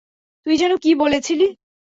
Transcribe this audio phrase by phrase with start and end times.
[0.45, 1.47] তুই যেন কী বলেছিলি?